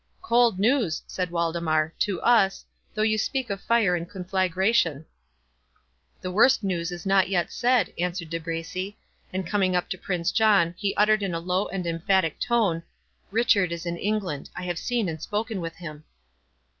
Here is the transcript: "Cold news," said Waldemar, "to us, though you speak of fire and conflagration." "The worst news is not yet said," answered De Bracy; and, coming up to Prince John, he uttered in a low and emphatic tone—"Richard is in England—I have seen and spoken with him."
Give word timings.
"Cold 0.23 0.57
news," 0.57 1.03
said 1.05 1.29
Waldemar, 1.29 1.93
"to 1.99 2.19
us, 2.21 2.65
though 2.95 3.03
you 3.03 3.19
speak 3.19 3.51
of 3.51 3.61
fire 3.61 3.95
and 3.95 4.09
conflagration." 4.09 5.05
"The 6.21 6.31
worst 6.31 6.63
news 6.63 6.91
is 6.91 7.05
not 7.05 7.29
yet 7.29 7.51
said," 7.51 7.93
answered 7.99 8.31
De 8.31 8.39
Bracy; 8.39 8.97
and, 9.31 9.45
coming 9.45 9.75
up 9.75 9.91
to 9.91 9.99
Prince 9.99 10.31
John, 10.31 10.73
he 10.75 10.95
uttered 10.95 11.21
in 11.21 11.35
a 11.35 11.39
low 11.39 11.67
and 11.67 11.85
emphatic 11.85 12.39
tone—"Richard 12.39 13.71
is 13.71 13.85
in 13.85 13.95
England—I 13.97 14.63
have 14.63 14.79
seen 14.79 15.07
and 15.07 15.21
spoken 15.21 15.61
with 15.61 15.75
him." 15.75 16.03